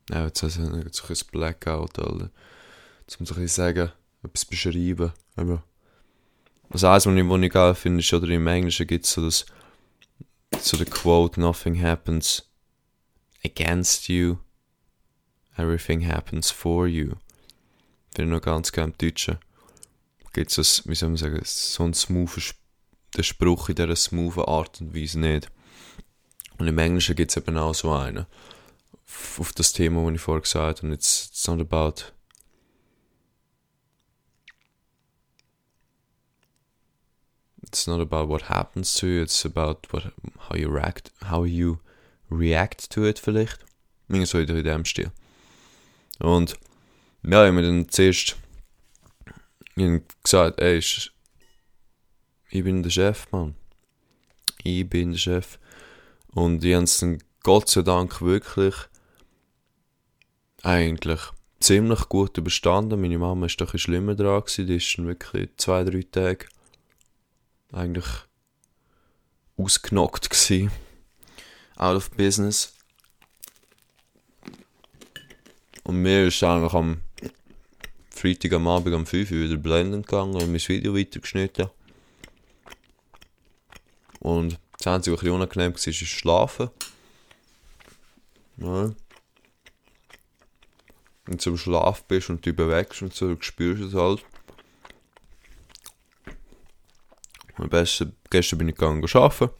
ja, 0.09 0.25
jetzt 0.25 0.43
ich 0.43 0.53
so 0.53 0.61
ein 0.61 1.29
Blackout, 1.31 1.99
Alter. 1.99 2.29
Jetzt 3.01 3.19
muss 3.19 3.31
ich 3.31 3.37
ein 3.37 3.47
sagen, 3.47 3.91
etwas 4.23 4.45
beschreiben. 4.45 5.11
Aber 5.35 5.63
also 6.69 6.87
eins, 6.87 7.05
was 7.05 7.15
ich, 7.15 7.29
was 7.29 7.49
geil 7.49 7.75
finde, 7.75 7.99
ist, 7.99 8.13
oder 8.13 8.27
im 8.29 8.47
Englischen 8.47 8.87
gibt 8.87 9.05
es 9.05 9.13
so 9.13 9.23
das, 9.23 9.45
so 10.59 10.77
der 10.77 10.85
Quote, 10.85 11.39
nothing 11.39 11.81
happens 11.81 12.47
against 13.43 14.07
you, 14.07 14.37
everything 15.57 16.05
happens 16.07 16.51
for 16.51 16.87
you. 16.87 17.13
Finde 18.13 18.35
ich 18.35 18.37
noch 18.37 18.41
ganz 18.41 18.71
gerne 18.71 18.91
im 18.91 18.97
Deutschen. 18.97 19.37
Gibt 20.33 20.55
es, 20.55 20.87
wie 20.87 20.95
soll 20.95 21.09
man 21.09 21.17
sagen, 21.17 21.39
so 21.43 21.83
einen 21.83 21.93
smoothen 21.93 22.43
den 23.15 23.23
Spruch 23.23 23.69
in 23.69 23.75
dieser 23.75 23.95
smoothen 23.95 24.43
Art 24.43 24.81
und 24.81 24.95
Weise 24.95 25.19
nicht. 25.19 25.49
Und 26.57 26.67
im 26.67 26.77
Englischen 26.77 27.15
gibt 27.15 27.31
es 27.31 27.37
eben 27.37 27.57
auch 27.57 27.73
so 27.73 27.91
einen. 27.91 28.25
Auf 29.37 29.53
das 29.53 29.73
Thema, 29.73 30.03
das 30.05 30.15
ich 30.15 30.21
vorher 30.21 30.41
gesagt 30.41 30.83
habe. 30.83 30.93
It's, 30.93 31.27
it's 31.29 31.47
not 31.47 31.59
about 31.59 32.11
it's 37.63 37.87
not 37.87 38.01
about 38.01 38.27
what 38.27 38.49
happens 38.49 38.93
to 38.95 39.07
you, 39.07 39.21
it's 39.21 39.45
about 39.45 39.87
what, 39.91 40.11
how 40.49 40.55
you 40.55 40.69
react, 40.69 41.11
how 41.29 41.43
you 41.45 41.79
react 42.29 42.89
to 42.91 43.05
it 43.05 43.19
vielleicht. 43.19 43.59
Irgendwie 44.07 44.25
so 44.25 44.39
in 44.39 44.63
dem 44.63 44.85
Stil. 44.85 45.11
Und 46.19 46.57
ja, 47.23 47.43
ich 47.43 47.47
habe 47.47 47.51
mir 47.51 47.61
dann 47.61 47.89
zuerst 47.89 48.35
gesagt, 50.23 50.59
ey, 50.59 50.77
ich 50.77 51.11
bin 52.63 52.83
der 52.83 52.89
Chef, 52.89 53.31
Mann. 53.31 53.55
Ich 54.63 54.89
bin 54.89 55.11
der 55.11 55.19
Chef. 55.19 55.59
Und 56.33 56.63
ich 56.63 56.73
habe 56.73 56.83
es 56.83 56.97
dann 56.97 57.23
Gott 57.43 57.69
sei 57.69 57.83
Dank 57.83 58.21
wirklich 58.21 58.75
eigentlich 60.63 61.21
ziemlich 61.59 62.09
gut 62.09 62.37
überstanden. 62.37 63.01
Meine 63.01 63.17
Mama 63.17 63.45
ist 63.45 63.59
doch 63.59 63.77
schlimmer 63.77 64.15
dran 64.15 64.41
gewesen. 64.41 64.67
Die 64.67 64.75
ist 64.77 64.97
wirklich 64.97 65.49
zwei, 65.57 65.83
drei 65.83 66.03
Tage 66.03 66.45
eigentlich 67.71 68.07
ausgenockt 69.57 70.29
gsi. 70.29 70.69
Out 71.75 71.95
of 71.95 72.11
business. 72.11 72.73
Und 75.83 76.01
mir 76.01 76.27
ist 76.27 76.43
eigentlich 76.43 76.73
am 76.73 77.01
Freitag 78.09 78.53
am 78.53 78.67
Abend 78.67 78.93
um 78.93 79.05
5 79.05 79.31
Uhr 79.31 79.37
wieder 79.37 79.57
blenden 79.57 80.01
gegangen 80.01 80.35
und 80.35 80.51
mein 80.51 80.59
Video 80.59 80.95
weitergeschnitten. 80.95 81.69
Und 84.19 84.59
das 84.77 84.87
Einzige, 84.87 85.15
was 85.15 85.23
ein 85.23 85.31
unangenehm 85.31 85.73
war, 85.73 85.87
ist 85.87 85.95
Schlafen. 85.95 86.69
Ja. 88.57 88.91
Wenn 91.29 91.37
du 91.37 91.43
zum 91.43 91.57
Schlaf 91.57 92.03
bist 92.05 92.31
und 92.31 92.43
dich 92.43 92.55
bewegst 92.55 93.03
und 93.03 93.13
so, 93.13 93.37
spürst 93.39 93.83
du 93.83 93.85
es 93.85 93.93
halt. 93.93 94.25
Am 97.53 97.69
besten, 97.69 98.15
gestern 98.31 98.57
bin 98.57 98.69
ich 98.69 98.73
gegangen 98.73 99.07
arbeiten. 99.07 99.51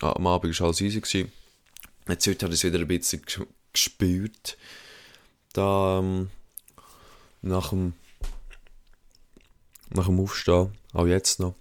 Ah, 0.00 0.10
am 0.10 0.26
Abend 0.26 0.58
war 0.58 0.66
alles 0.66 0.80
easy. 0.80 1.00
Gewesen. 1.00 1.30
Jetzt 2.08 2.26
heute 2.26 2.46
habe 2.46 2.54
ich 2.54 2.64
es 2.64 2.64
wieder 2.64 2.80
ein 2.80 2.88
bisschen 2.88 3.22
gespürt. 3.72 4.58
Da, 5.52 6.00
ähm, 6.00 6.30
nach 7.42 7.68
dem, 7.68 7.92
nach 9.90 10.06
dem 10.06 10.18
Aufstehen, 10.18 10.76
auch 10.94 11.06
jetzt 11.06 11.38
noch. 11.38 11.54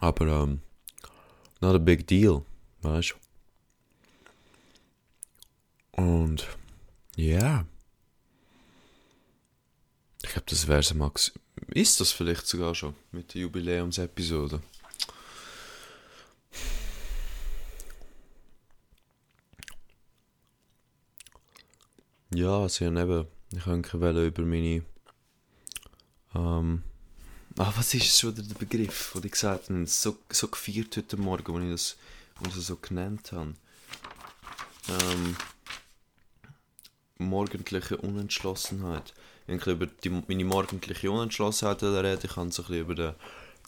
Aber, 0.00 0.26
ähm, 0.26 0.62
not 1.60 1.74
a 1.74 1.78
big 1.78 2.06
deal, 2.06 2.46
weißt 2.80 3.14
du? 5.96 6.02
Und, 6.02 6.48
ja. 7.18 7.66
Ich 10.22 10.30
glaube, 10.30 10.46
das 10.48 10.68
wäre 10.68 10.80
es, 10.80 10.94
Max. 10.94 11.32
Ist 11.68 12.00
das 12.00 12.12
vielleicht 12.12 12.46
sogar 12.46 12.74
schon 12.74 12.94
mit 13.12 13.34
der 13.34 13.42
Jubiläumsepisode? 13.42 14.62
Ja, 22.34 22.60
also 22.60 22.84
ja, 22.84 22.90
eben, 22.90 23.26
ich 23.50 23.66
wollte 23.66 24.26
über 24.26 24.42
meine. 24.42 24.84
Ähm, 26.34 26.82
ah, 27.56 27.72
was 27.76 27.94
ist 27.94 28.18
schon 28.18 28.34
der 28.34 28.42
Begriff, 28.54 29.12
den 29.14 29.24
ich 29.24 29.32
gesagt 29.32 29.70
habe? 29.70 29.86
So, 29.86 30.18
so 30.30 30.48
gefeiert 30.48 30.96
heute 30.96 31.16
Morgen, 31.16 31.70
als 31.70 31.96
ich 31.96 32.40
als 32.40 32.48
ich 32.50 32.54
das 32.56 32.66
so 32.66 32.76
genannt 32.76 33.32
habe. 33.32 33.54
Ähm, 34.88 35.36
morgendliche 37.18 37.96
Unentschlossenheit 37.96 39.12
ich 39.48 39.66
über 39.66 39.86
die, 39.86 40.10
meine 40.10 40.44
morgendliche 40.44 41.10
Unentschlossenheit 41.10 41.82
reden. 41.82 42.20
Ich 42.22 42.34
kann 42.34 42.50
so 42.50 42.62
ein 42.68 42.74
über 42.74 42.94
den, 42.94 43.14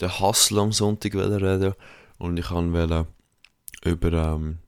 den 0.01 0.21
Hustle 0.21 0.61
am 0.61 0.73
Sonntag 0.73 1.15
reden. 1.15 1.75
Und 2.19 2.37
ich 2.37 2.51
wollen 2.51 3.07
über 3.83 4.13
ähm, 4.13 4.59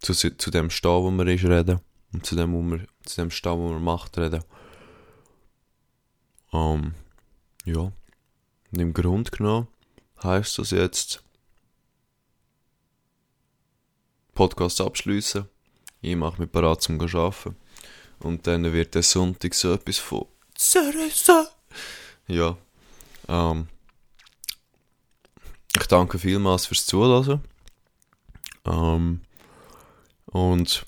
zu, 0.00 0.12
zu 0.12 0.50
dem 0.50 0.70
Stau, 0.70 1.04
wo 1.04 1.10
man 1.10 1.28
ist, 1.28 1.44
reden. 1.44 1.80
Und 2.12 2.26
zu 2.26 2.34
dem, 2.34 2.52
wo 2.52 2.62
man, 2.62 2.86
zu 3.04 3.20
dem 3.20 3.30
Stau, 3.30 3.58
wo 3.58 3.68
man 3.70 3.82
macht, 3.82 4.18
reden. 4.18 4.42
Ähm, 6.52 6.94
ja. 7.64 7.92
Und 8.72 8.80
im 8.80 8.92
Grunde 8.92 9.30
genommen 9.30 9.68
heisst 10.22 10.58
das 10.58 10.72
jetzt 10.72 11.22
Podcast 14.34 14.80
abschließen. 14.80 15.48
Ich 16.00 16.16
mache 16.16 16.42
mich 16.42 16.50
bereit 16.50 16.82
zum 16.82 17.00
Arbeiten. 17.00 17.56
Und 18.20 18.46
dann 18.46 18.72
wird 18.72 18.94
der 18.94 19.02
Sonntag 19.02 19.54
so 19.54 19.72
etwas 19.72 19.98
von 19.98 20.26
Cereza. 20.56 21.48
Ja. 22.26 22.56
Ähm, 23.28 23.68
ich 25.76 25.86
danke 25.86 26.18
vielmals 26.18 26.66
fürs 26.66 26.86
Zuhören. 26.86 27.42
Ähm, 28.64 29.20
und 30.26 30.86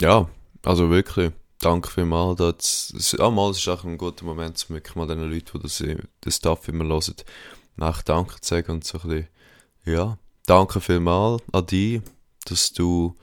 ja, 0.00 0.28
also 0.64 0.90
wirklich, 0.90 1.32
danke 1.60 1.90
vielmals. 1.90 2.38
Das, 2.38 3.16
ja, 3.18 3.30
mal 3.30 3.50
ist 3.50 3.68
auch 3.68 3.84
ein 3.84 3.98
guter 3.98 4.24
Moment, 4.24 4.64
um 4.68 4.76
wirklich 4.76 4.96
mal 4.96 5.06
den 5.06 5.20
Leuten, 5.30 5.58
die 5.58 5.62
das, 5.62 5.82
das 6.20 6.36
Stuff 6.36 6.68
immer 6.68 6.84
hören, 6.84 7.14
nach 7.76 8.02
Danke 8.02 8.40
zu 8.40 8.48
sagen 8.54 8.72
und 8.72 8.84
so 8.84 8.98
ein 8.98 9.08
bisschen, 9.08 9.28
ja, 9.84 10.18
danke 10.46 10.80
vielmals 10.80 11.42
an 11.52 11.66
dich, 11.66 12.02
dass 12.44 12.72
du 12.72 13.16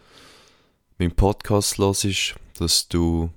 meinen 0.97 1.15
Podcast 1.15 1.77
hörst, 1.77 2.35
dass 2.57 2.87
du 2.87 3.31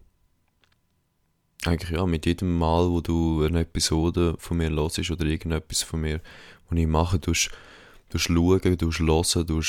eigentlich 1.65 1.91
ja, 1.91 2.07
mit 2.07 2.27
jedem 2.27 2.57
Mal, 2.57 2.89
wo 2.89 3.01
du 3.01 3.45
eine 3.45 3.61
Episode 3.61 4.37
von 4.39 4.57
mir 4.57 4.71
hörst 4.71 5.11
oder 5.11 5.25
irgendetwas 5.25 5.83
von 5.83 6.01
mir, 6.01 6.21
was 6.69 6.79
ich 6.79 6.87
mache, 6.87 7.19
du 7.19 7.35
schauen, 7.35 7.55
du 8.11 8.19
hören, 8.19 8.77
du 8.79 9.63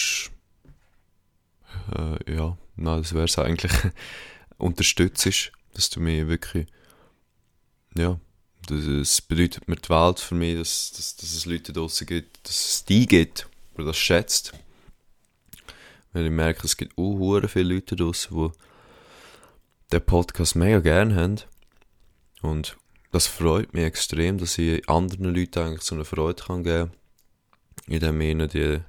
äh, 1.95 2.33
ja, 2.35 2.57
na, 2.75 2.97
das 2.97 3.13
wäre 3.13 3.25
es 3.25 3.37
eigentlich, 3.37 3.71
unterstützt, 4.57 5.51
dass 5.73 5.89
du 5.89 5.99
mich 5.99 6.27
wirklich, 6.27 6.67
ja, 7.95 8.19
das 8.67 9.21
bedeutet 9.21 9.67
mir 9.67 9.77
die 9.77 9.89
Welt 9.89 10.19
für 10.19 10.35
mich, 10.35 10.57
dass, 10.57 10.91
dass, 10.91 11.15
dass 11.15 11.33
es 11.33 11.45
Leute 11.45 11.73
draußen 11.73 12.05
gibt, 12.05 12.47
dass 12.47 12.73
es 12.73 12.85
die 12.85 13.07
gibt, 13.07 13.47
die 13.77 13.83
das 13.83 13.97
schätzt. 13.97 14.53
Weil 16.13 16.25
ich 16.25 16.31
merke, 16.31 16.65
es 16.65 16.77
gibt 16.77 16.97
auch 16.97 17.41
viele 17.47 17.75
Leute 17.75 17.95
draußen, 17.95 18.35
die 18.35 18.68
den 19.91 20.05
Podcast 20.05 20.55
mega 20.55 20.79
gerne 20.79 21.15
haben. 21.15 21.41
Und 22.41 22.77
das 23.11 23.27
freut 23.27 23.73
mich 23.73 23.83
extrem, 23.83 24.37
dass 24.37 24.57
ich 24.57 24.87
anderen 24.87 25.33
Leuten 25.33 25.59
eigentlich 25.59 25.81
so 25.81 25.95
eine 25.95 26.05
Freude 26.05 26.43
kann 26.43 26.63
geben 26.63 26.91
in 27.87 27.99
dem 27.99 28.21
ihnen 28.21 28.47
die 28.47 28.79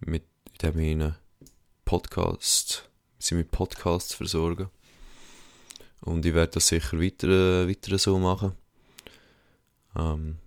mit 0.00 0.24
in 0.52 0.58
dem 0.70 0.78
ihnen 0.78 1.16
sie 3.18 3.34
mit 3.34 3.50
Podcasts 3.50 4.14
versorgen 4.14 4.68
und 6.00 6.26
ich 6.26 6.34
werde 6.34 6.52
das 6.52 6.68
sicher 6.68 7.00
weiter, 7.00 7.68
weiter 7.68 7.98
so 7.98 8.18
machen. 8.18 8.52
Ähm, 9.96 10.38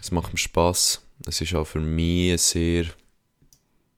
es 0.00 0.10
macht 0.10 0.32
mir 0.32 0.38
Spaß 0.38 1.02
es 1.26 1.40
ist 1.40 1.54
auch 1.54 1.66
für 1.66 1.80
mich 1.80 2.40
sehr 2.40 2.86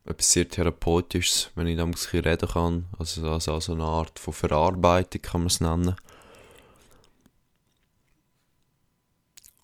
etwas 0.04 0.32
sehr 0.32 0.48
Therapeutisches, 0.48 1.50
wenn 1.54 1.66
ich 1.66 1.76
da 1.76 1.84
ein 1.84 1.92
bisschen 1.92 2.24
reden 2.24 2.48
kann. 2.48 2.86
Also, 2.98 3.30
also, 3.30 3.54
also 3.54 3.72
eine 3.72 3.84
Art 3.84 4.18
von 4.18 4.32
Verarbeitung 4.32 5.22
kann 5.22 5.40
man 5.42 5.46
es 5.48 5.60
nennen. 5.60 5.96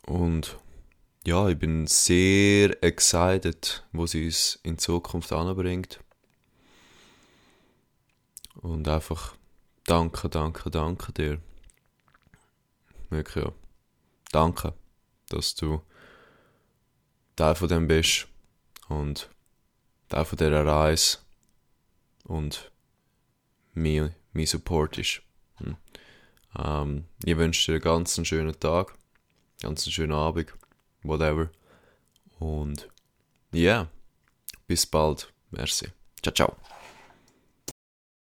Und 0.07 0.59
ja, 1.27 1.49
ich 1.49 1.59
bin 1.59 1.87
sehr 1.89 2.83
excited, 2.85 3.85
wo 3.93 4.07
sie 4.07 4.27
uns 4.27 4.61
in 4.63 4.79
Zukunft 4.79 5.33
anbringt. 5.33 5.99
Und 8.55 8.87
einfach 8.89 9.35
danke, 9.85 10.29
danke, 10.29 10.71
danke 10.71 11.13
dir. 11.13 11.41
Wirklich, 13.11 13.45
ja. 13.45 13.53
Danke, 14.33 14.75
dass 15.29 15.55
du 15.55 15.83
Teil 17.37 17.55
von 17.55 17.69
dem 17.69 17.89
bist. 17.89 18.29
Und 18.89 19.29
Teil 20.09 20.25
von 20.25 20.39
dieser 20.39 20.65
Reise 20.65 21.19
und 22.25 22.71
mein, 23.75 24.15
mein 24.33 24.47
Support 24.47 24.99
ist. 24.99 25.23
Hm. 25.57 25.77
Ähm, 26.59 27.05
ich 27.25 27.37
wünsche 27.37 27.73
dir 27.73 27.75
einen 27.75 27.83
ganz 27.83 28.27
schönen 28.27 28.59
Tag, 28.59 28.95
ganz 29.63 29.89
schönen 29.91 30.13
Abend, 30.13 30.53
whatever. 31.03 31.51
Und 32.39 32.89
ja, 33.53 33.61
yeah, 33.61 33.89
bis 34.67 34.87
bald. 34.87 35.33
Merci. 35.51 35.89
Ciao, 36.23 36.35
ciao. 36.35 36.57